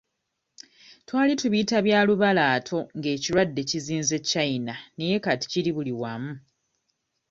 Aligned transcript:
Twali 1.07 1.33
tubiyita 1.39 1.77
bya 1.85 1.99
lubalaato 2.07 2.77
nga 2.97 3.09
ekirwadde 3.15 3.61
kizinze 3.69 4.17
China 4.31 4.73
naye 4.97 5.17
kati 5.25 5.45
kiri 5.51 5.71
buli 5.75 5.93
wamu. 6.01 6.33